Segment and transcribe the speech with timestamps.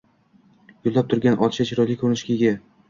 [0.87, 2.61] Gullab turgan olcha chiroyli ko‘rinishga ega.